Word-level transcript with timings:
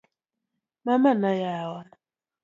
mama 0.85 1.11
na 1.13 1.31
yawa 1.43 1.81